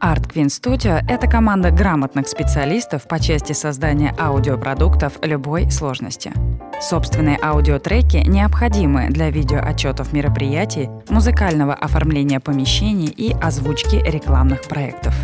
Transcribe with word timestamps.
Art 0.00 0.28
Queen 0.28 0.48
Studio— 0.48 1.02
это 1.08 1.26
команда 1.26 1.70
грамотных 1.70 2.28
специалистов 2.28 3.08
по 3.08 3.18
части 3.18 3.52
создания 3.52 4.14
аудиопродуктов 4.18 5.14
любой 5.22 5.70
сложности. 5.70 6.32
Собственные 6.80 7.38
аудиотреки 7.42 8.18
необходимы 8.18 9.08
для 9.08 9.30
видеоотчетов 9.30 10.12
мероприятий, 10.12 10.90
музыкального 11.08 11.72
оформления 11.72 12.40
помещений 12.40 13.08
и 13.08 13.32
озвучки 13.40 13.96
рекламных 13.96 14.62
проектов. 14.62 15.14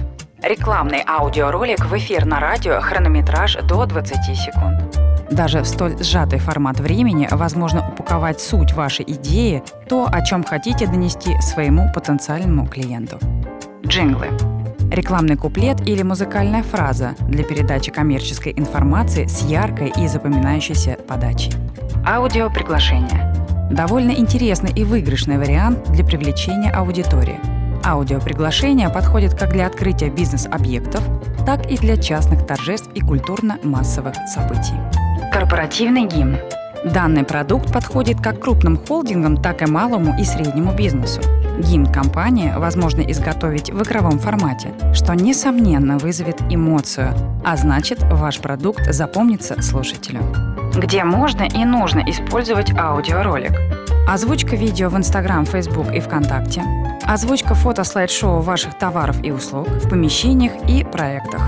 Рекламный 0.42 1.04
аудиоролик 1.06 1.84
в 1.84 1.96
эфир 1.96 2.24
на 2.24 2.40
радио 2.40 2.80
хронометраж 2.80 3.56
до 3.56 3.84
20 3.84 4.36
секунд. 4.36 4.98
Даже 5.30 5.60
в 5.60 5.66
столь 5.66 6.02
сжатый 6.02 6.38
формат 6.38 6.80
времени 6.80 7.28
возможно 7.30 7.86
упаковать 7.90 8.40
суть 8.40 8.72
вашей 8.72 9.04
идеи, 9.06 9.62
то, 9.88 10.08
о 10.10 10.22
чем 10.22 10.42
хотите 10.42 10.86
донести 10.86 11.38
своему 11.42 11.92
потенциальному 11.94 12.66
клиенту. 12.66 13.18
Джинглы. 13.86 14.28
Рекламный 14.92 15.36
куплет 15.36 15.88
или 15.88 16.02
музыкальная 16.02 16.62
фраза 16.62 17.14
для 17.20 17.44
передачи 17.44 17.90
коммерческой 17.90 18.52
информации 18.54 19.24
с 19.24 19.40
яркой 19.40 19.90
и 19.96 20.06
запоминающейся 20.06 20.98
подачей. 21.08 21.54
Аудиоприглашение. 22.06 23.32
Довольно 23.70 24.10
интересный 24.10 24.70
и 24.70 24.84
выигрышный 24.84 25.38
вариант 25.38 25.90
для 25.92 26.04
привлечения 26.04 26.70
аудитории. 26.70 27.40
Аудиоприглашение 27.82 28.90
подходит 28.90 29.32
как 29.32 29.52
для 29.52 29.66
открытия 29.66 30.10
бизнес-объектов, 30.10 31.02
так 31.46 31.70
и 31.70 31.78
для 31.78 31.96
частных 31.96 32.46
торжеств 32.46 32.90
и 32.94 33.00
культурно-массовых 33.00 34.14
событий. 34.28 34.76
Корпоративный 35.32 36.04
гимн. 36.06 36.36
Данный 36.84 37.22
продукт 37.22 37.72
подходит 37.72 38.20
как 38.20 38.40
крупным 38.40 38.76
холдингам, 38.76 39.36
так 39.36 39.62
и 39.62 39.70
малому 39.70 40.18
и 40.18 40.24
среднему 40.24 40.74
бизнесу. 40.74 41.20
Гимн 41.58 41.86
компании 41.86 42.52
возможно 42.56 43.02
изготовить 43.02 43.70
в 43.70 43.82
игровом 43.82 44.18
формате, 44.18 44.72
что, 44.92 45.14
несомненно, 45.14 45.96
вызовет 45.98 46.40
эмоцию, 46.50 47.14
а 47.44 47.56
значит, 47.56 48.02
ваш 48.02 48.40
продукт 48.40 48.92
запомнится 48.92 49.62
слушателю. 49.62 50.22
Где 50.74 51.04
можно 51.04 51.42
и 51.42 51.64
нужно 51.64 52.00
использовать 52.00 52.76
аудиоролик? 52.76 53.52
Озвучка 54.08 54.56
видео 54.56 54.88
в 54.88 54.96
Instagram, 54.96 55.46
Facebook 55.46 55.92
и 55.94 56.00
ВКонтакте. 56.00 56.64
Озвучка 57.04 57.54
фото-слайд-шоу 57.54 58.40
ваших 58.40 58.76
товаров 58.78 59.22
и 59.22 59.30
услуг 59.30 59.68
в 59.68 59.88
помещениях 59.88 60.52
и 60.68 60.82
проектах. 60.82 61.42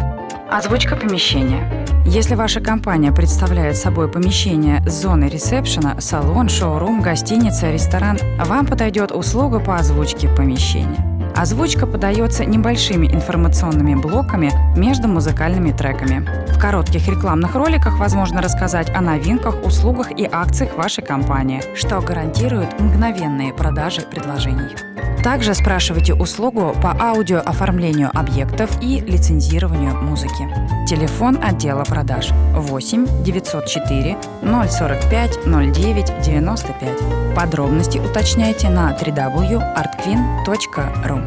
Озвучка 0.49 0.95
помещения. 0.95 1.84
Если 2.07 2.35
ваша 2.35 2.61
компания 2.61 3.13
представляет 3.13 3.77
собой 3.77 4.09
помещение 4.09 4.83
с 4.87 5.03
зоной 5.03 5.31
ресепшена, 5.31 6.01
салон, 6.01 6.51
шоурум, 6.51 7.01
гостиница, 7.01 7.71
ресторан, 7.71 8.19
вам 8.39 8.67
подойдет 8.67 9.11
услуга 9.11 9.59
по 9.59 9.77
озвучке 9.77 10.29
помещения. 10.29 11.14
Озвучка 11.37 11.87
подается 11.87 12.45
небольшими 12.45 13.07
информационными 13.07 13.95
блоками 13.95 14.53
между 14.79 15.09
музыкальными 15.09 15.73
треками. 15.73 16.27
В 16.53 16.59
коротких 16.59 17.09
рекламных 17.09 17.55
роликах 17.55 17.99
возможно 17.99 18.41
рассказать 18.41 18.91
о 18.95 19.01
новинках, 19.01 19.65
услугах 19.65 20.13
и 20.13 20.29
акциях 20.31 20.77
вашей 20.77 21.05
компании, 21.05 21.63
что 21.75 22.01
гарантирует 22.01 22.79
мгновенные 22.79 23.53
продажи 23.53 24.03
предложений. 24.03 24.77
Также 25.25 25.55
спрашивайте 25.55 26.13
услугу 26.13 26.75
по 26.83 26.95
аудиооформлению 27.01 28.11
объектов 28.13 28.71
и 28.83 29.01
лицензированию 29.01 29.95
музыки. 29.95 30.47
Телефон 30.87 31.39
отдела 31.43 31.85
продаж 31.85 32.29
8 32.53 33.25
904 33.25 34.19
045 34.43 35.47
09 35.47 36.13
95. 36.23 37.35
Подробности 37.35 37.99
уточняйте 37.99 38.69
на 38.69 38.93
www.artqueen.ru. 38.93 41.24